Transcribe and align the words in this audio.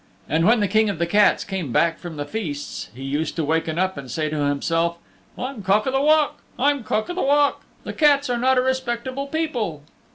And 0.27 0.45
when 0.47 0.61
the 0.61 0.67
King 0.67 0.89
of 0.89 0.97
the 0.97 1.05
Cats 1.05 1.43
came 1.43 1.71
back 1.71 1.99
from 1.99 2.17
the 2.17 2.25
feasts 2.25 2.89
he 2.95 3.03
used 3.03 3.35
to 3.35 3.43
waken 3.45 3.77
up 3.77 3.97
and 3.99 4.09
say 4.09 4.29
to 4.29 4.35
himself, 4.45 4.97
"I'm 5.37 5.61
Cock 5.61 5.85
o' 5.85 5.91
the 5.91 6.01
Walk, 6.01 6.39
I'm 6.57 6.83
Cock 6.83 7.11
o' 7.11 7.13
the 7.13 7.21
Walk. 7.21 7.61
The 7.83 7.93
Cats 7.93 8.27
are 8.27 8.39
not 8.39 8.57
a 8.57 8.61
respectable 8.63 9.27
people." 9.27 9.83